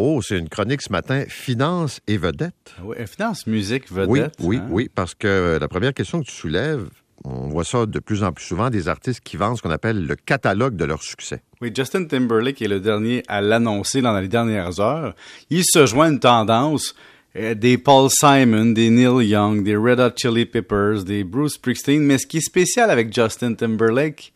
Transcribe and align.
Oh, 0.00 0.22
c'est 0.22 0.38
une 0.38 0.48
chronique 0.48 0.80
ce 0.80 0.92
matin, 0.92 1.24
finance 1.26 1.98
et 2.06 2.18
vedette. 2.18 2.54
Oui, 2.84 2.94
finance, 3.08 3.48
musique, 3.48 3.90
vedette. 3.90 4.36
Oui, 4.38 4.46
oui, 4.46 4.56
hein? 4.58 4.66
oui, 4.70 4.90
parce 4.94 5.16
que 5.16 5.58
la 5.60 5.66
première 5.66 5.92
question 5.92 6.20
que 6.20 6.26
tu 6.26 6.36
soulèves, 6.36 6.88
on 7.24 7.48
voit 7.48 7.64
ça 7.64 7.84
de 7.84 7.98
plus 7.98 8.22
en 8.22 8.30
plus 8.30 8.44
souvent, 8.44 8.70
des 8.70 8.86
artistes 8.86 9.22
qui 9.24 9.36
vendent 9.36 9.56
ce 9.56 9.62
qu'on 9.62 9.72
appelle 9.72 10.06
le 10.06 10.14
catalogue 10.14 10.76
de 10.76 10.84
leur 10.84 11.02
succès. 11.02 11.42
Oui, 11.60 11.72
Justin 11.74 12.04
Timberlake 12.04 12.62
est 12.62 12.68
le 12.68 12.78
dernier 12.78 13.24
à 13.26 13.40
l'annoncer 13.40 14.00
dans 14.00 14.16
les 14.16 14.28
dernières 14.28 14.78
heures. 14.78 15.16
Il 15.50 15.64
se 15.64 15.84
joint 15.84 16.06
à 16.06 16.10
une 16.10 16.20
tendance 16.20 16.94
euh, 17.34 17.54
des 17.54 17.76
Paul 17.76 18.08
Simon, 18.08 18.66
des 18.66 18.90
Neil 18.90 19.26
Young, 19.26 19.64
des 19.64 19.74
Red 19.74 19.98
Hot 19.98 20.12
Chili 20.16 20.46
Peppers, 20.46 21.02
des 21.02 21.24
Bruce 21.24 21.54
Springsteen. 21.54 22.04
Mais 22.04 22.18
ce 22.18 22.26
qui 22.28 22.36
est 22.36 22.40
spécial 22.40 22.88
avec 22.90 23.12
Justin 23.12 23.54
Timberlake, 23.54 24.32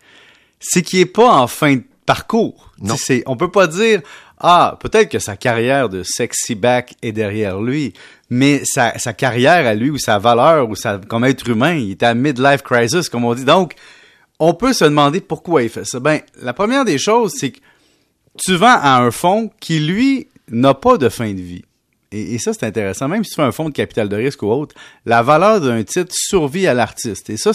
c'est 0.59 0.83
qu'il 0.83 0.99
est 0.99 1.07
pas 1.07 1.33
en 1.37 1.47
fin 1.47 1.77
de 1.77 1.85
parcours. 2.05 2.73
Non. 2.81 2.97
Tu 2.97 3.03
sais, 3.03 3.23
on 3.27 3.37
peut 3.37 3.53
pas 3.53 3.69
dire 3.69 4.03
ah 4.43 4.77
peut-être 4.81 5.09
que 5.09 5.21
sa 5.21 5.37
carrière 5.37 5.89
de 5.89 6.03
sexy 6.03 6.57
back 6.57 6.95
est 7.01 7.13
derrière 7.13 7.61
lui, 7.61 7.93
mais 8.29 8.63
sa, 8.65 8.91
carrière 9.13 9.67
à 9.67 9.75
lui 9.75 9.89
ou 9.89 9.99
sa 9.99 10.19
valeur 10.19 10.69
ou 10.69 10.75
sa 10.75 10.99
comme 10.99 11.25
être 11.25 11.49
humain, 11.49 11.75
il 11.75 11.93
est 11.93 12.03
à 12.03 12.13
midlife 12.13 12.63
crisis 12.63 13.09
comme 13.09 13.25
on 13.25 13.35
dit. 13.35 13.45
Donc 13.45 13.75
on 14.41 14.53
peut 14.55 14.73
se 14.73 14.85
demander 14.85 15.21
pourquoi 15.21 15.63
il 15.63 15.69
fait 15.69 15.85
ça. 15.85 16.01
Ben 16.01 16.21
la 16.43 16.53
première 16.53 16.85
des 16.85 16.99
choses 16.99 17.33
c'est 17.37 17.53
que 17.53 17.61
tu 18.37 18.57
vends 18.57 18.79
à 18.81 18.99
un 18.99 19.13
fonds 19.13 19.49
qui 19.61 19.79
lui 19.79 20.27
n'a 20.51 20.75
pas 20.75 20.99
de 20.99 21.09
fin 21.09 21.33
de 21.33 21.41
vie. 21.41 21.65
Et, 22.11 22.35
et 22.35 22.39
ça, 22.39 22.53
c'est 22.53 22.67
intéressant. 22.67 23.09
Même 23.09 23.25
si 23.25 23.31
tu 23.31 23.37
fais 23.37 23.43
un 23.43 23.53
fonds 23.53 23.69
de 23.69 23.75
capital 23.75 24.09
de 24.09 24.17
risque 24.17 24.43
ou 24.43 24.49
autre, 24.49 24.75
la 25.07 25.23
valeur 25.23 25.61
d'un 25.61 25.83
titre 25.83 26.13
survit 26.15 26.67
à 26.67 26.75
l'artiste. 26.75 27.31
Et 27.31 27.39
ça, 27.39 27.53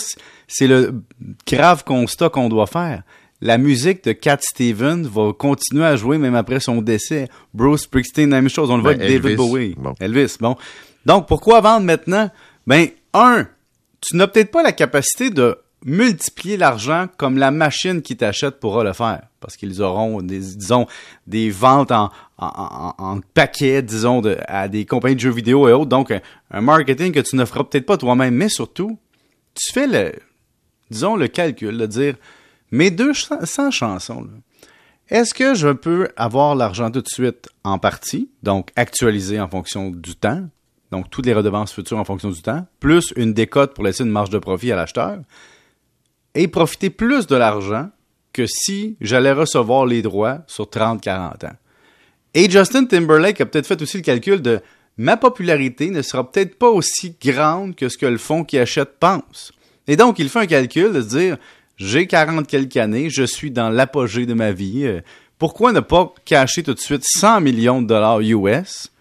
c'est 0.48 0.68
le 0.68 1.02
grave 1.46 1.84
constat 1.84 2.30
qu'on 2.30 2.50
doit 2.50 2.66
faire. 2.66 3.04
La 3.40 3.58
musique 3.60 4.04
de 4.04 4.14
Cat 4.14 4.40
Stevens 4.42 5.04
va 5.08 5.32
continuer 5.34 5.86
à 5.86 5.96
jouer 5.96 6.18
même 6.18 6.34
après 6.36 6.60
son 6.60 6.82
décès. 6.82 7.30
Bruce 7.54 7.84
Springsteen, 7.84 8.32
la 8.32 8.42
même 8.42 8.50
chose. 8.50 8.72
On 8.72 8.78
le 8.78 8.82
voit 8.82 8.96
Ben, 8.96 9.02
avec 9.02 9.22
David 9.22 9.38
Bowie. 9.38 9.76
bon. 9.78 9.94
Elvis, 10.00 10.38
bon. 10.40 10.56
Donc, 11.06 11.28
pourquoi 11.28 11.62
vendre 11.62 11.86
maintenant? 11.86 12.32
Ben, 12.66 12.88
un, 13.14 13.48
tu 14.02 14.16
n'as 14.16 14.28
peut-être 14.28 14.52
pas 14.52 14.64
la 14.64 14.72
capacité 14.72 15.30
de 15.30 15.56
multiplier 15.86 16.58
l'argent 16.58 17.06
comme 17.18 17.38
la 17.38 17.52
machine 17.52 18.02
qui 18.02 18.18
t'achète 18.18 18.60
pourra 18.60 18.84
le 18.84 18.94
faire. 18.94 19.22
Parce 19.40 19.56
qu'ils 19.56 19.84
auront, 19.84 20.24
des, 20.24 20.40
disons, 20.40 20.88
des 21.28 21.52
ventes 21.52 21.92
en, 21.92 22.10
en, 22.40 22.48
en, 22.48 22.94
en 22.98 23.20
paquet, 23.36 23.84
disons, 23.84 24.22
de, 24.22 24.38
à 24.48 24.68
des 24.68 24.86
compagnies 24.86 25.16
de 25.16 25.22
jeux 25.22 25.30
vidéo 25.32 25.70
et 25.70 25.74
autres. 25.74 25.86
Donc, 25.90 26.10
un, 26.10 26.22
un 26.50 26.62
marketing 26.62 27.12
que 27.14 27.20
tu 27.20 27.36
ne 27.36 27.46
feras 27.46 27.64
peut-être 27.66 27.86
pas 27.86 27.98
toi-même. 27.98 28.34
Mais 28.34 28.50
surtout, 28.50 28.98
tu 29.54 29.72
fais 29.72 29.86
le, 29.86 30.14
disons, 30.90 31.16
le 31.16 31.28
calcul 31.28 31.78
de 31.78 31.86
dire, 31.86 32.16
mes 32.72 32.92
200 32.92 33.72
chansons, 33.72 34.28
est-ce 35.10 35.34
que 35.34 35.54
je 35.54 35.70
peux 35.70 36.10
avoir 36.18 36.56
l'argent 36.56 36.92
tout 36.92 37.02
de 37.02 37.08
suite 37.08 37.50
en 37.64 37.80
partie, 37.80 38.30
donc 38.44 38.72
actualisé 38.76 39.40
en 39.40 39.48
fonction 39.48 39.90
du 39.90 40.16
temps, 40.16 40.48
donc 40.92 41.10
toutes 41.10 41.26
les 41.26 41.34
redevances 41.34 41.74
futures 41.74 41.98
en 41.98 42.06
fonction 42.06 42.30
du 42.30 42.42
temps, 42.42 42.66
plus 42.80 43.14
une 43.16 43.34
décote 43.34 43.74
pour 43.74 43.84
laisser 43.84 44.04
une 44.04 44.12
marge 44.12 44.30
de 44.30 44.40
profit 44.40 44.72
à 44.72 44.76
l'acheteur, 44.76 45.20
et 46.36 46.48
profiter 46.48 46.90
plus 46.90 47.26
de 47.28 47.36
l'argent 47.36 47.90
que 48.34 48.46
si 48.46 48.98
j'allais 49.02 49.32
recevoir 49.32 49.86
les 49.86 50.02
droits 50.02 50.40
sur 50.48 50.66
30-40 50.66 51.46
ans? 51.46 51.56
Et 52.34 52.50
Justin 52.50 52.86
Timberlake 52.86 53.42
a 53.42 53.46
peut-être 53.46 53.66
fait 53.66 53.82
aussi 53.82 53.98
le 53.98 54.04
calcul 54.04 54.42
de 54.42 54.60
ma 54.98 55.18
popularité 55.18 55.90
ne 55.90 56.02
sera 56.02 56.30
peut-être 56.30 56.58
pas 56.60 56.70
aussi 56.70 57.16
grande 57.22 57.76
que 57.76 57.90
ce 57.90 57.98
que 57.98 58.06
le 58.06 58.18
fonds 58.18 58.44
qui 58.44 58.58
achète 58.58 59.00
pense. 59.00 59.52
Et 59.88 59.96
donc, 59.96 60.20
il 60.20 60.30
fait 60.30 60.40
un 60.40 60.48
calcul 60.48 60.92
de 60.92 61.02
se 61.02 61.08
dire, 61.08 61.38
j'ai 61.78 62.08
40 62.08 62.48
quelques 62.48 62.78
années, 62.78 63.10
je 63.10 63.24
suis 63.24 63.52
dans 63.52 63.70
l'apogée 63.70 64.26
de 64.26 64.34
ma 64.34 64.52
vie, 64.52 64.86
euh, 64.86 65.02
pourquoi 65.40 65.72
ne 65.72 65.80
pas 65.80 66.14
cacher 66.26 66.64
tout 66.64 66.74
de 66.74 66.80
suite 66.80 67.04
100 67.06 67.42
millions 67.42 67.82
de 67.82 67.88
dollars 67.88 68.20
US 68.22 68.92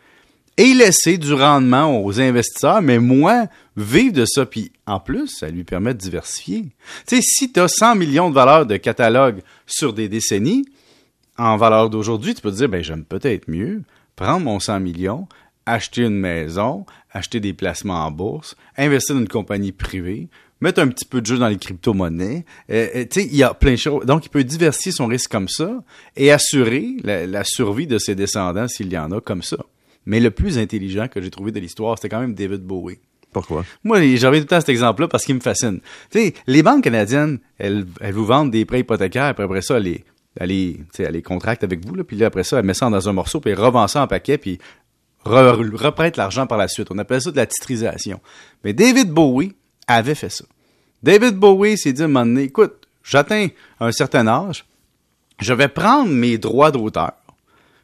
et 0.59 0.75
laisser 0.75 1.19
du 1.19 1.33
rendement 1.33 2.03
aux 2.03 2.21
investisseurs, 2.21 2.83
mais 2.83 2.99
moi, 2.99 3.47
vivre 3.77 4.13
de 4.13 4.25
ça. 4.27 4.47
Puis 4.47 4.73
en 4.87 5.01
plus, 5.01 5.29
ça 5.29 5.49
lui 5.49 5.65
permet 5.65 5.95
de 5.95 5.99
diversifier. 5.99 6.67
Tu 7.07 7.17
sais, 7.17 7.23
si 7.23 7.53
tu 7.53 7.61
as 7.61 7.69
100 7.69 7.97
millions 7.97 8.31
de 8.31 8.35
valeurs 8.35 8.67
de 8.67 8.77
catalogue 8.77 9.43
sur 9.67 9.93
des 9.93 10.09
décennies, 10.09 10.65
en 11.39 11.57
valeur 11.57 11.91
d'aujourd'hui, 11.91 12.35
tu 12.35 12.41
peux 12.41 12.51
te 12.51 12.57
dire, 12.57 12.69
ben 12.69 12.83
j'aime 12.83 13.05
peut-être 13.05 13.49
mieux 13.49 13.83
prendre 14.15 14.45
mon 14.45 14.59
100 14.59 14.81
millions, 14.81 15.29
acheter 15.67 16.03
une 16.03 16.19
maison, 16.19 16.87
acheter 17.13 17.41
des 17.41 17.53
placements 17.53 18.07
en 18.07 18.11
bourse, 18.11 18.57
investir 18.79 19.15
dans 19.15 19.21
une 19.21 19.29
compagnie 19.29 19.73
privée, 19.73 20.29
mettre 20.61 20.81
un 20.81 20.89
petit 20.89 21.05
peu 21.05 21.21
de 21.21 21.27
jeu 21.27 21.39
dans 21.39 21.49
les 21.49 21.59
crypto-monnaies. 21.59 22.45
Euh, 22.71 22.89
euh, 22.95 23.05
tu 23.11 23.21
sais, 23.21 23.27
il 23.27 23.37
y 23.37 23.43
a 23.43 23.55
plein 23.55 23.73
de 23.73 23.77
choses. 23.77 24.07
Donc, 24.07 24.27
il 24.27 24.29
peut 24.29 24.45
diversifier 24.45 24.93
son 24.93 25.07
risque 25.07 25.31
comme 25.31 25.49
ça 25.49 25.83
et 26.17 26.33
assurer 26.33 26.97
la, 27.03 27.27
la 27.27 27.45
survie 27.45 27.87
de 27.87 27.99
ses 27.99 28.15
descendants 28.15 28.69
s'il 28.69 28.93
y 28.93 28.99
en 28.99 29.13
a 29.13 29.21
comme 29.21 29.43
ça. 29.43 29.59
Mais 30.07 30.21
le 30.21 30.31
plus 30.31 30.59
intelligent 30.59 31.09
que 31.09 31.21
j'ai 31.21 31.31
trouvé 31.31 31.53
de 31.53 31.61
l'histoire, 31.61 31.99
c'était 31.99 32.09
quand 32.09 32.21
même 32.21 32.35
David 32.35 32.63
Bowie. 32.63 32.99
Pourquoi? 33.33 33.65
Moi, 33.85 34.01
j'ai 34.01 34.27
reviens 34.27 34.41
tout 34.41 34.45
le 34.45 34.47
temps 34.47 34.57
à 34.57 34.61
cet 34.61 34.71
exemple-là 34.71 35.09
parce 35.09 35.25
qu'il 35.25 35.35
me 35.35 35.41
fascine. 35.41 35.81
Tu 36.11 36.21
sais, 36.21 36.35
les 36.47 36.63
banques 36.63 36.85
canadiennes, 36.85 37.39
elles, 37.59 37.85
elles 38.01 38.15
vous 38.15 38.25
vendent 38.25 38.51
des 38.51 38.65
prêts 38.65 38.81
hypothécaires, 38.81 39.35
puis 39.35 39.45
après 39.45 39.61
ça, 39.61 39.77
elles 39.77 39.83
les, 39.83 40.05
elles 40.37 40.49
les, 40.49 40.75
tu 40.75 40.85
sais, 40.95 41.03
elles 41.03 41.13
les 41.13 41.23
contractent 41.23 41.65
avec 41.65 41.85
vous, 41.85 41.95
là, 41.95 42.05
puis 42.05 42.17
là, 42.17 42.27
après 42.27 42.45
ça, 42.45 42.59
elles 42.59 42.65
mettent 42.65 42.77
ça 42.77 42.89
dans 42.89 43.09
un 43.09 43.13
morceau, 43.13 43.41
puis 43.41 43.51
elles 43.51 43.61
revendent 43.61 43.91
ça 43.91 44.03
en 44.03 44.07
paquet, 44.07 44.39
puis 44.39 44.59
re- 45.27 45.75
reprêtent 45.75 46.17
l'argent 46.17 46.47
par 46.47 46.57
la 46.57 46.69
suite. 46.69 46.89
On 46.91 46.99
appelle 46.99 47.21
ça 47.21 47.31
de 47.31 47.37
la 47.37 47.47
titrisation. 47.47 48.21
Mais 48.65 48.73
David 48.73 49.11
Bowie 49.11 49.55
avait 49.87 50.15
fait 50.15 50.31
ça. 50.31 50.45
David 51.03 51.37
Bowie 51.37 51.79
s'est 51.79 51.93
dit 51.93 52.03
à 52.03 52.07
un 52.07 52.09
moment 52.09 52.27
donné, 52.27 52.45
écoute, 52.45 52.87
j'atteins 53.05 53.49
un 53.81 53.93
certain 53.93 54.27
âge, 54.27 54.65
je 55.41 55.53
vais 55.53 55.69
prendre 55.69 56.11
mes 56.11 56.39
droits 56.39 56.71
d'auteur, 56.71 57.13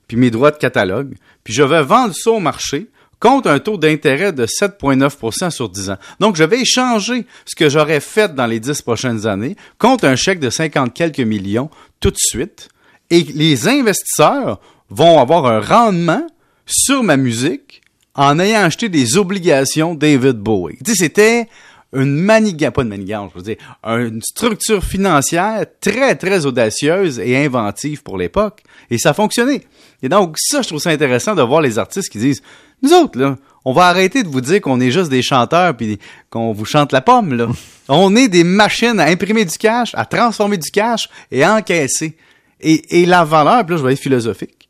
puis 0.09 0.17
mes 0.17 0.31
droits 0.31 0.51
de 0.51 0.57
catalogue, 0.57 1.15
puis 1.45 1.53
je 1.53 1.63
vais 1.63 1.83
vendre 1.83 2.15
ça 2.15 2.31
au 2.31 2.41
marché 2.41 2.89
contre 3.23 3.49
un 3.49 3.61
taux 3.61 3.77
d'intérêt 3.77 4.33
de 4.33 4.47
7,9% 4.47 5.51
sur 5.51 5.69
10 5.69 5.91
ans. 5.91 5.97
Donc, 6.19 6.35
je 6.35 6.43
vais 6.43 6.63
échanger 6.63 7.25
ce 7.45 7.55
que 7.55 7.69
j'aurais 7.69 8.01
fait 8.01 8.35
dans 8.35 8.47
les 8.47 8.59
10 8.59 8.83
prochaines 8.83 9.29
années 9.29 9.55
contre 9.79 10.07
un 10.07 10.17
chèque 10.17 10.41
de 10.41 10.51
50 10.51 10.93
quelques 10.93 11.21
millions 11.21 11.71
tout 12.01 12.11
de 12.11 12.19
suite. 12.19 12.69
Et 13.11 13.23
les 13.23 13.69
investisseurs 13.69 14.59
vont 14.91 15.21
avoir 15.21 15.47
un 15.47 15.61
rendement 15.61 16.27
sur 16.67 17.05
ma 17.05 17.17
musique 17.17 17.83
en 18.17 18.41
ayant 18.41 18.63
acheté 18.63 18.89
des 18.89 19.17
obligations 19.17 19.95
David 19.95 20.39
Bowie. 20.39 20.79
Tu 20.85 20.97
c'était 20.97 21.49
une 21.93 22.17
manigance, 22.17 22.73
pas 22.73 22.83
une 22.83 22.89
manigance, 22.89 23.31
je 23.33 23.39
veux 23.39 23.45
dire, 23.45 23.57
une 23.85 24.23
structure 24.23 24.83
financière 24.83 25.67
très, 25.81 26.15
très 26.15 26.47
audacieuse 26.47 27.19
et 27.19 27.37
inventive 27.37 28.03
pour 28.03 28.17
l'époque. 28.17 28.63
Et 28.91 28.99
ça 28.99 29.13
fonctionnait. 29.13 29.63
Et 30.03 30.09
donc, 30.09 30.37
ça, 30.39 30.63
je 30.63 30.69
trouve 30.69 30.81
ça 30.81 30.91
intéressant 30.91 31.35
de 31.35 31.43
voir 31.43 31.61
les 31.61 31.79
artistes 31.79 32.11
qui 32.11 32.19
disent, 32.19 32.43
nous 32.83 32.93
autres, 32.93 33.19
là, 33.19 33.37
on 33.65 33.73
va 33.73 33.87
arrêter 33.87 34.23
de 34.23 34.29
vous 34.29 34.41
dire 34.41 34.61
qu'on 34.61 34.81
est 34.81 34.91
juste 34.91 35.11
des 35.11 35.23
chanteurs 35.23 35.77
puis 35.77 35.99
qu'on 36.31 36.53
vous 36.53 36.65
chante 36.65 36.93
la 36.93 37.01
pomme, 37.01 37.35
là. 37.35 37.49
on 37.89 38.17
est 38.17 38.29
des 38.29 38.45
machines 38.45 38.99
à 38.99 39.05
imprimer 39.05 39.45
du 39.45 39.57
cash, 39.59 39.95
à 39.95 40.05
transformer 40.05 40.57
du 40.57 40.71
cash 40.71 41.09
et 41.31 41.45
à 41.45 41.55
encaisser. 41.55 42.17
Et, 42.61 43.03
et 43.03 43.07
la 43.07 43.25
valeur, 43.25 43.65
puis 43.65 43.75
là, 43.75 43.81
je 43.81 43.87
vais 43.87 43.93
être 43.93 44.01
philosophique. 44.01 44.69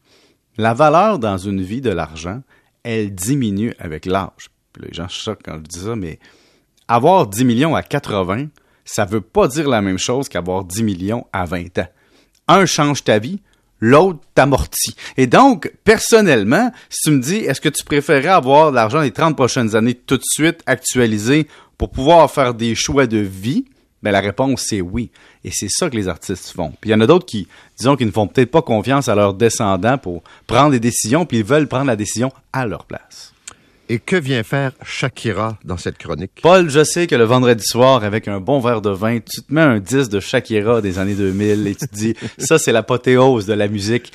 La 0.58 0.74
valeur 0.74 1.18
dans 1.18 1.38
une 1.38 1.62
vie 1.62 1.80
de 1.80 1.90
l'argent, 1.90 2.42
elle 2.82 3.14
diminue 3.14 3.74
avec 3.78 4.06
l'âge. 4.06 4.50
Les 4.80 4.92
gens 4.92 5.08
choquent 5.08 5.42
quand 5.44 5.56
je 5.56 5.78
dis 5.78 5.80
ça, 5.80 5.96
mais 5.96 6.18
avoir 6.92 7.26
10 7.26 7.44
millions 7.46 7.74
à 7.74 7.82
80, 7.82 8.48
ça 8.84 9.06
veut 9.06 9.22
pas 9.22 9.48
dire 9.48 9.66
la 9.66 9.80
même 9.80 9.98
chose 9.98 10.28
qu'avoir 10.28 10.64
10 10.64 10.82
millions 10.82 11.26
à 11.32 11.46
20 11.46 11.78
ans. 11.78 11.88
Un 12.48 12.66
change 12.66 13.02
ta 13.02 13.18
vie, 13.18 13.40
l'autre 13.80 14.20
t'amortit. 14.34 14.94
Et 15.16 15.26
donc, 15.26 15.72
personnellement, 15.84 16.70
si 16.90 17.00
tu 17.04 17.10
me 17.12 17.22
dis, 17.22 17.36
est-ce 17.36 17.62
que 17.62 17.70
tu 17.70 17.82
préférerais 17.84 18.28
avoir 18.28 18.72
l'argent 18.72 19.00
des 19.00 19.10
30 19.10 19.34
prochaines 19.34 19.74
années 19.74 19.94
tout 19.94 20.18
de 20.18 20.22
suite 20.22 20.60
actualisé 20.66 21.48
pour 21.78 21.90
pouvoir 21.90 22.30
faire 22.30 22.52
des 22.52 22.74
choix 22.74 23.06
de 23.06 23.18
vie? 23.18 23.64
Ben, 24.02 24.10
la 24.10 24.20
réponse, 24.20 24.66
c'est 24.68 24.82
oui. 24.82 25.10
Et 25.44 25.50
c'est 25.50 25.70
ça 25.70 25.88
que 25.88 25.96
les 25.96 26.08
artistes 26.08 26.50
font. 26.50 26.72
Puis 26.78 26.90
il 26.90 26.92
y 26.92 26.94
en 26.94 27.00
a 27.00 27.06
d'autres 27.06 27.24
qui, 27.24 27.48
disons, 27.78 27.96
qui 27.96 28.04
ne 28.04 28.10
font 28.10 28.26
peut-être 28.26 28.50
pas 28.50 28.62
confiance 28.62 29.08
à 29.08 29.14
leurs 29.14 29.32
descendants 29.32 29.96
pour 29.96 30.22
prendre 30.46 30.72
des 30.72 30.80
décisions, 30.80 31.24
puis 31.24 31.38
ils 31.38 31.44
veulent 31.44 31.68
prendre 31.68 31.86
la 31.86 31.96
décision 31.96 32.30
à 32.52 32.66
leur 32.66 32.84
place. 32.84 33.32
Et 33.88 33.98
que 33.98 34.16
vient 34.16 34.42
faire 34.42 34.72
Shakira 34.84 35.58
dans 35.64 35.76
cette 35.76 35.98
chronique? 35.98 36.40
Paul, 36.42 36.70
je 36.70 36.84
sais 36.84 37.06
que 37.06 37.14
le 37.14 37.24
vendredi 37.24 37.64
soir, 37.64 38.04
avec 38.04 38.28
un 38.28 38.40
bon 38.40 38.60
verre 38.60 38.80
de 38.80 38.90
vin, 38.90 39.18
tu 39.18 39.42
te 39.42 39.52
mets 39.52 39.60
un 39.60 39.80
disque 39.80 40.10
de 40.10 40.20
Shakira 40.20 40.80
des 40.80 40.98
années 40.98 41.14
2000 41.14 41.66
et 41.66 41.74
tu 41.74 41.88
te 41.88 41.94
dis, 41.94 42.14
ça, 42.38 42.58
c'est 42.58 42.72
l'apothéose 42.72 43.46
de 43.46 43.52
la 43.52 43.68
musique. 43.68 44.12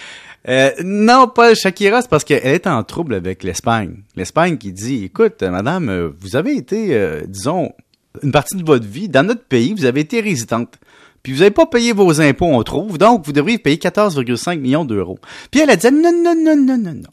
Euh, 0.47 0.71
non, 0.83 1.27
Paul, 1.27 1.55
Shakira, 1.55 2.01
c'est 2.01 2.09
parce 2.09 2.23
qu'elle 2.23 2.45
est 2.45 2.67
en 2.67 2.83
trouble 2.83 3.13
avec 3.13 3.43
l'Espagne. 3.43 4.03
L'Espagne 4.15 4.57
qui 4.57 4.71
dit, 4.71 5.03
écoute, 5.03 5.43
madame, 5.43 6.13
vous 6.19 6.35
avez 6.35 6.55
été, 6.55 6.95
euh, 6.95 7.21
disons, 7.27 7.73
une 8.23 8.31
partie 8.31 8.55
de 8.55 8.65
votre 8.65 8.87
vie, 8.87 9.09
dans 9.09 9.25
notre 9.25 9.43
pays, 9.43 9.73
vous 9.73 9.85
avez 9.85 10.01
été 10.01 10.21
résidente. 10.21 10.75
Puis 11.23 11.33
vous 11.33 11.39
n'avez 11.39 11.51
pas 11.51 11.65
payé 11.65 11.91
vos 11.91 12.21
impôts, 12.21 12.45
on 12.45 12.63
trouve, 12.63 12.97
donc 12.97 13.25
vous 13.25 13.33
devriez 13.33 13.57
payer 13.57 13.77
14,5 13.77 14.59
millions 14.59 14.85
d'euros. 14.85 15.19
Puis 15.51 15.59
elle 15.59 15.69
a 15.69 15.75
dit, 15.75 15.91
non, 15.91 16.13
non, 16.13 16.35
non, 16.35 16.55
non, 16.55 16.77
non, 16.77 16.93
non. 16.93 17.09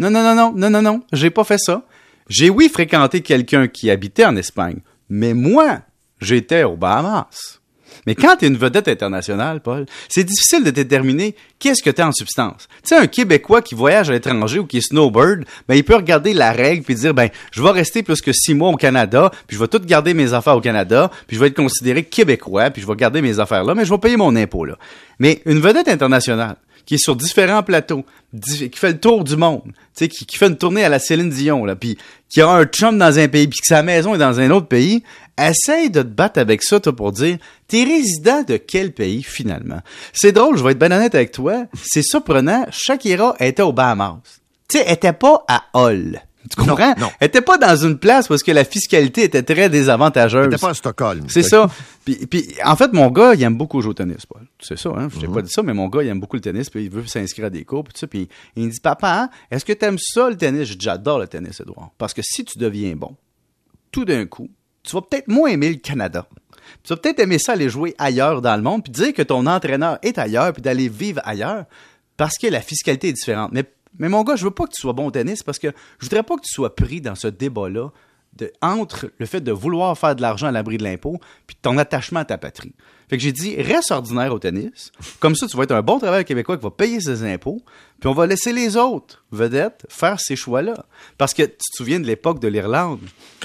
Non, 0.00 0.10
non, 0.10 0.22
non, 0.22 0.34
non, 0.34 0.52
non, 0.56 0.70
non, 0.70 0.80
non, 0.80 1.02
j'ai 1.12 1.28
pas 1.28 1.44
fait 1.44 1.58
ça. 1.58 1.82
J'ai 2.26 2.48
oui 2.48 2.70
fréquenté 2.70 3.20
quelqu'un 3.20 3.68
qui 3.68 3.90
habitait 3.90 4.24
en 4.24 4.34
Espagne, 4.34 4.78
mais 5.10 5.34
moi, 5.34 5.80
j'étais 6.22 6.62
aux 6.62 6.76
Bahamas. 6.76 7.60
Mais 8.06 8.14
quand 8.14 8.36
tu 8.36 8.46
es 8.46 8.48
une 8.48 8.56
vedette 8.56 8.88
internationale, 8.88 9.60
Paul, 9.60 9.84
c'est 10.08 10.24
difficile 10.24 10.64
de 10.64 10.70
déterminer 10.70 11.36
qu'est-ce 11.58 11.82
que 11.82 11.90
tu 11.90 12.00
en 12.00 12.12
substance. 12.12 12.66
Tu 12.82 12.88
sais, 12.88 12.96
un 12.96 13.08
Québécois 13.08 13.60
qui 13.60 13.74
voyage 13.74 14.08
à 14.08 14.14
l'étranger 14.14 14.58
ou 14.58 14.64
qui 14.64 14.78
est 14.78 14.88
snowbird, 14.88 15.44
ben, 15.68 15.74
il 15.74 15.84
peut 15.84 15.96
regarder 15.96 16.32
la 16.32 16.52
règle 16.52 16.82
puis 16.82 16.94
dire, 16.94 17.12
ben, 17.12 17.28
je 17.52 17.62
vais 17.62 17.70
rester 17.70 18.02
plus 18.02 18.22
que 18.22 18.32
six 18.32 18.54
mois 18.54 18.70
au 18.70 18.76
Canada, 18.76 19.30
puis 19.46 19.58
je 19.58 19.62
vais 19.62 19.68
tout 19.68 19.80
garder 19.80 20.14
mes 20.14 20.32
affaires 20.32 20.56
au 20.56 20.62
Canada, 20.62 21.10
puis 21.26 21.36
je 21.36 21.42
vais 21.42 21.48
être 21.48 21.56
considéré 21.56 22.04
Québécois, 22.04 22.70
puis 22.70 22.80
je 22.80 22.86
vais 22.86 22.96
garder 22.96 23.20
mes 23.20 23.38
affaires 23.38 23.64
là, 23.64 23.74
mais 23.74 23.84
je 23.84 23.90
vais 23.90 23.98
payer 23.98 24.16
mon 24.16 24.34
impôt 24.34 24.64
là. 24.64 24.78
Mais 25.18 25.42
une 25.44 25.60
vedette 25.60 25.88
internationale, 25.88 26.56
qui 26.86 26.94
est 26.94 27.02
sur 27.02 27.16
différents 27.16 27.62
plateaux, 27.62 28.04
qui 28.40 28.70
fait 28.74 28.92
le 28.92 29.00
tour 29.00 29.24
du 29.24 29.36
monde, 29.36 29.62
tu 29.64 29.72
sais, 29.94 30.08
qui, 30.08 30.36
fait 30.36 30.46
une 30.46 30.56
tournée 30.56 30.84
à 30.84 30.88
la 30.88 30.98
Céline 30.98 31.30
Dion, 31.30 31.64
là, 31.64 31.76
puis 31.76 31.98
qui 32.28 32.40
a 32.40 32.48
un 32.48 32.64
chum 32.64 32.98
dans 32.98 33.18
un 33.18 33.28
pays, 33.28 33.48
puis 33.48 33.58
que 33.60 33.66
sa 33.66 33.82
maison 33.82 34.14
est 34.14 34.18
dans 34.18 34.38
un 34.40 34.50
autre 34.50 34.68
pays, 34.68 35.02
essaye 35.38 35.90
de 35.90 36.02
te 36.02 36.08
battre 36.08 36.38
avec 36.38 36.62
ça, 36.62 36.80
toi, 36.80 36.94
pour 36.94 37.12
dire, 37.12 37.38
t'es 37.66 37.84
résident 37.84 38.42
de 38.42 38.56
quel 38.56 38.92
pays, 38.92 39.22
finalement? 39.22 39.80
C'est 40.12 40.32
drôle, 40.32 40.56
je 40.56 40.64
vais 40.64 40.72
être 40.72 40.78
ben 40.78 40.92
honnête 40.92 41.14
avec 41.14 41.32
toi, 41.32 41.64
c'est 41.82 42.02
surprenant, 42.02 42.66
Shakira 42.70 43.36
était 43.40 43.62
au 43.62 43.72
Bahamas. 43.72 44.18
Tu 44.68 44.78
sais, 44.78 44.92
était 44.92 45.12
pas 45.12 45.44
à 45.48 45.64
Hull. 45.74 46.20
Tu 46.48 46.56
comprends? 46.56 46.88
Non, 46.94 46.94
non. 47.00 47.10
Elle 47.20 47.26
était 47.28 47.42
pas 47.42 47.58
dans 47.58 47.76
une 47.76 47.98
place 47.98 48.26
parce 48.28 48.42
que 48.42 48.50
la 48.50 48.64
fiscalité 48.64 49.24
était 49.24 49.42
très 49.42 49.68
désavantageuse. 49.68 50.46
Elle 50.46 50.52
était 50.54 50.60
pas 50.60 50.70
à 50.70 50.74
Stockholm. 50.74 51.24
C'est 51.28 51.42
ça. 51.42 51.68
Puis, 52.04 52.14
puis, 52.26 52.48
en 52.64 52.76
fait, 52.76 52.92
mon 52.94 53.10
gars, 53.10 53.34
il 53.34 53.42
aime 53.42 53.58
beaucoup 53.58 53.82
jouer 53.82 53.90
au 53.90 53.94
tennis, 53.94 54.24
Paul. 54.24 54.46
C'est 54.58 54.78
ça, 54.78 54.88
hein? 54.96 55.08
Je 55.14 55.20
t'ai 55.20 55.26
Mhm. 55.26 55.34
pas 55.34 55.42
dit 55.42 55.50
ça, 55.50 55.62
mais 55.62 55.74
mon 55.74 55.88
gars, 55.88 56.02
il 56.02 56.08
aime 56.08 56.18
beaucoup 56.18 56.36
le 56.36 56.40
tennis, 56.42 56.70
puis 56.70 56.84
il 56.84 56.90
veut 56.90 57.06
s'inscrire 57.06 57.46
à 57.46 57.50
des 57.50 57.64
cours, 57.64 57.84
puis 57.84 57.92
tout 57.92 57.98
ça. 58.00 58.06
Puis 58.06 58.26
il 58.56 58.64
me 58.66 58.70
dit, 58.70 58.80
papa, 58.80 59.28
est-ce 59.50 59.64
que 59.66 59.72
tu 59.74 59.84
aimes 59.84 59.98
ça, 59.98 60.30
le 60.30 60.36
tennis? 60.36 60.74
J'adore 60.78 61.18
le 61.18 61.26
tennis, 61.28 61.60
Edouard. 61.60 61.90
Parce 61.98 62.14
que 62.14 62.22
si 62.24 62.42
tu 62.44 62.58
deviens 62.58 62.94
bon, 62.96 63.14
tout 63.92 64.06
d'un 64.06 64.24
coup, 64.24 64.48
tu 64.82 64.92
vas 64.96 65.02
peut-être 65.02 65.28
moins 65.28 65.50
aimer 65.50 65.68
le 65.68 65.76
Canada. 65.76 66.26
Tu 66.84 66.88
vas 66.94 66.96
peut-être 66.96 67.18
aimer 67.20 67.38
ça 67.38 67.52
aller 67.52 67.68
jouer 67.68 67.94
ailleurs 67.98 68.40
dans 68.40 68.56
le 68.56 68.62
monde, 68.62 68.82
puis 68.82 68.92
dire 68.92 69.12
que 69.12 69.22
ton 69.22 69.46
entraîneur 69.46 69.98
est 70.02 70.16
ailleurs, 70.16 70.52
puis 70.54 70.62
d'aller 70.62 70.88
vivre 70.88 71.20
ailleurs, 71.24 71.64
parce 72.16 72.38
que 72.38 72.46
la 72.46 72.60
fiscalité 72.62 73.08
est 73.08 73.12
différente. 73.12 73.50
Mais, 73.52 73.64
mais 73.98 74.08
mon 74.08 74.22
gars, 74.22 74.36
je 74.36 74.44
veux 74.44 74.50
pas 74.50 74.66
que 74.66 74.72
tu 74.72 74.80
sois 74.80 74.92
bon 74.92 75.06
au 75.06 75.10
tennis, 75.10 75.42
parce 75.42 75.58
que 75.58 75.68
je 75.98 76.06
voudrais 76.06 76.22
pas 76.22 76.36
que 76.36 76.42
tu 76.42 76.52
sois 76.52 76.74
pris 76.74 77.00
dans 77.00 77.14
ce 77.14 77.28
débat-là 77.28 77.90
de, 78.36 78.52
entre 78.62 79.10
le 79.18 79.26
fait 79.26 79.40
de 79.40 79.52
vouloir 79.52 79.96
faire 79.98 80.14
de 80.16 80.22
l'argent 80.22 80.46
à 80.46 80.52
l'abri 80.52 80.78
de 80.78 80.84
l'impôt, 80.84 81.18
puis 81.46 81.56
ton 81.60 81.76
attachement 81.78 82.20
à 82.20 82.24
ta 82.24 82.38
patrie. 82.38 82.72
Fait 83.08 83.16
que 83.16 83.22
j'ai 83.24 83.32
dit, 83.32 83.60
reste 83.60 83.90
ordinaire 83.90 84.32
au 84.32 84.38
tennis. 84.38 84.92
Comme 85.18 85.34
ça, 85.34 85.48
tu 85.48 85.56
vas 85.56 85.64
être 85.64 85.72
un 85.72 85.82
bon 85.82 85.98
travailleur 85.98 86.24
québécois 86.24 86.56
qui 86.56 86.62
va 86.62 86.70
payer 86.70 87.00
ses 87.00 87.24
impôts, 87.24 87.60
puis 87.98 88.08
on 88.08 88.12
va 88.12 88.24
laisser 88.24 88.52
les 88.52 88.76
autres 88.76 89.24
vedettes 89.32 89.84
faire 89.88 90.20
ces 90.20 90.36
choix-là. 90.36 90.74
Parce 91.18 91.34
que 91.34 91.42
tu 91.42 91.48
te 91.48 91.76
souviens 91.76 91.98
de 91.98 92.06
l'époque 92.06 92.38
de 92.38 92.46
l'Irlande? 92.46 93.00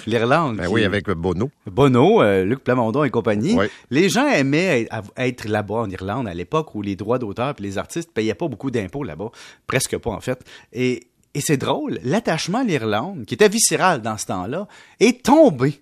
L'Irlande. 0.05 0.57
Ben 0.57 0.67
oui, 0.69 0.83
avec 0.83 1.09
Bono. 1.09 1.49
Bono, 1.65 2.21
euh, 2.21 2.43
Luc 2.45 2.63
Plamondon 2.63 3.03
et 3.03 3.09
compagnie. 3.09 3.55
Oui. 3.57 3.65
Les 3.89 4.07
gens 4.07 4.27
aimaient 4.27 4.83
être- 4.83 5.11
être 5.17 5.45
là-bas 5.47 5.75
en 5.77 5.89
Irlande 5.89 6.27
à 6.27 6.35
l'époque 6.35 6.75
où 6.75 6.83
les 6.83 6.95
droits 6.95 7.17
d'auteur 7.17 7.55
et 7.57 7.61
les 7.63 7.79
artistes 7.79 8.11
payaient 8.13 8.35
pas 8.35 8.47
beaucoup 8.47 8.69
d'impôts 8.69 9.03
là-bas. 9.03 9.31
Presque 9.65 9.97
pas, 9.97 10.11
en 10.11 10.21
fait. 10.21 10.45
Et, 10.73 11.07
et 11.35 11.41
c'est 11.41 11.57
drôle, 11.57 11.99
l'attachement 12.03 12.59
à 12.59 12.63
l'Irlande, 12.63 13.25
qui 13.27 13.33
était 13.35 13.49
viscéral 13.49 14.01
dans 14.01 14.17
ce 14.17 14.25
temps-là, 14.25 14.67
est 14.99 15.23
tombé 15.23 15.79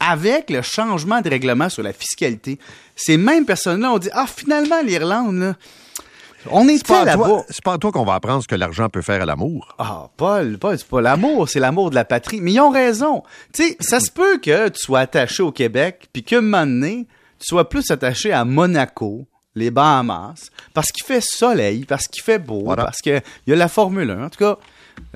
avec 0.00 0.50
le 0.50 0.62
changement 0.62 1.20
de 1.20 1.28
règlement 1.30 1.68
sur 1.68 1.82
la 1.82 1.92
fiscalité. 1.92 2.58
Ces 2.96 3.16
mêmes 3.16 3.44
personnes-là 3.44 3.92
ont 3.92 3.98
dit, 3.98 4.08
ah, 4.12 4.26
finalement, 4.26 4.80
l'Irlande, 4.82 5.36
là, 5.36 5.54
on 6.50 6.66
était 6.68 6.82
pas, 6.84 7.04
là-bas. 7.04 7.44
c'est 7.50 7.62
pas 7.62 7.74
à 7.74 7.78
toi 7.78 7.92
qu'on 7.92 8.04
va 8.04 8.14
apprendre 8.14 8.42
ce 8.42 8.48
que 8.48 8.54
l'argent 8.54 8.88
peut 8.88 9.02
faire 9.02 9.20
à 9.22 9.26
l'amour. 9.26 9.74
Ah, 9.78 10.08
Paul, 10.16 10.56
Paul, 10.58 10.78
c'est 10.78 10.88
pas 10.88 11.02
l'amour, 11.02 11.48
c'est 11.50 11.60
l'amour 11.60 11.90
de 11.90 11.94
la 11.94 12.06
patrie. 12.06 12.40
Mais 12.40 12.52
ils 12.52 12.60
ont 12.60 12.70
raison. 12.70 13.22
Tu 13.52 13.62
sais, 13.62 13.76
ça 13.80 14.00
se 14.00 14.10
peut 14.10 14.38
que 14.38 14.68
tu 14.70 14.78
sois 14.80 15.00
attaché 15.00 15.42
au 15.42 15.52
Québec, 15.52 16.08
puis 16.12 16.22
qu'un 16.22 16.40
moment 16.40 16.64
donné, 16.64 17.06
tu 17.38 17.46
sois 17.46 17.68
plus 17.68 17.90
attaché 17.90 18.32
à 18.32 18.46
Monaco, 18.46 19.26
les 19.54 19.70
Bahamas, 19.70 20.50
parce 20.72 20.90
qu'il 20.92 21.04
fait 21.04 21.20
soleil, 21.22 21.84
parce 21.84 22.06
qu'il 22.08 22.22
fait 22.22 22.38
beau, 22.38 22.62
Voilà. 22.64 22.84
parce 22.84 23.00
qu'il 23.02 23.20
y 23.46 23.52
a 23.52 23.56
la 23.56 23.68
Formule 23.68 24.10
1. 24.10 24.24
En 24.24 24.30
tout 24.30 24.38
cas, 24.38 24.56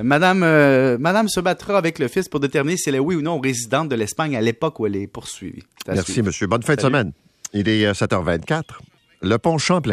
Madame, 0.03 0.43
euh, 0.43 0.97
Madame 0.99 1.29
se 1.29 1.41
battra 1.41 1.77
avec 1.79 1.99
le 1.99 2.09
fils 2.09 2.29
pour 2.29 2.41
déterminer 2.41 2.77
si 2.77 2.89
elle 2.89 2.95
est 2.97 3.01
oui 3.01 3.15
ou 3.15 3.23
non 3.23 3.39
résidente 3.41 3.89
de 3.89 3.95
l'Espagne 3.95 4.37
à 4.37 4.41
l'époque 4.41 4.81
où 4.81 4.87
elle 4.87 4.97
est 4.97 5.07
poursuivie. 5.07 5.63
Merci, 5.87 6.23
monsieur. 6.23 6.47
Bonne 6.47 6.63
fin 6.63 6.75
de 6.75 6.81
semaine. 6.81 7.13
Il 7.53 7.69
est 7.69 7.87
euh, 7.87 7.93
7h24. 7.93 8.63
Le 9.23 9.39
pont 9.39 9.59
Champlain. 9.59 9.93